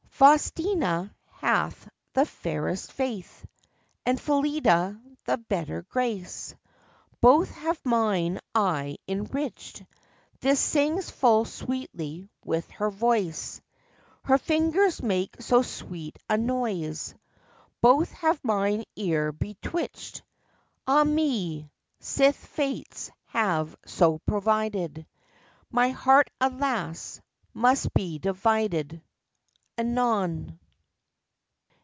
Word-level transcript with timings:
Faustina 0.21 1.15
hath 1.31 1.89
the 2.13 2.27
fairest 2.27 2.91
face, 2.91 3.43
And 4.05 4.21
Phillida 4.21 5.01
the 5.25 5.39
better 5.39 5.81
grace; 5.81 6.53
Both 7.21 7.49
have 7.49 7.83
mine 7.83 8.37
eye 8.53 8.97
enriched: 9.07 9.81
This 10.39 10.59
sings 10.59 11.09
full 11.09 11.45
sweetly 11.45 12.29
with 12.45 12.69
her 12.69 12.91
voice; 12.91 13.61
Her 14.23 14.37
fingers 14.37 15.01
make 15.01 15.41
so 15.41 15.63
sweet 15.63 16.19
a 16.29 16.37
noise: 16.37 17.15
Both 17.81 18.11
have 18.11 18.43
mine 18.43 18.83
ear 18.95 19.31
bewitched. 19.31 20.21
Ah 20.85 21.03
me! 21.03 21.71
sith 21.99 22.35
Fates 22.37 23.09
have 23.25 23.75
so 23.87 24.19
provided, 24.19 25.07
My 25.71 25.89
heart, 25.89 26.29
alas! 26.39 27.19
must 27.55 27.91
be 27.95 28.19
divided. 28.19 29.01
Anon. 29.77 30.59